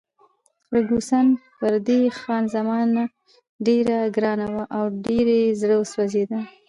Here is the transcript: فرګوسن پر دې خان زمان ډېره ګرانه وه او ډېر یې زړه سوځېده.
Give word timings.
فرګوسن 0.67 1.25
پر 1.57 1.73
دې 1.87 1.99
خان 2.19 2.43
زمان 2.55 2.87
ډېره 3.67 3.97
ګرانه 4.15 4.47
وه 4.53 4.63
او 4.77 4.83
ډېر 5.05 5.25
یې 5.39 5.43
زړه 5.61 5.75
سوځېده. 5.93 6.39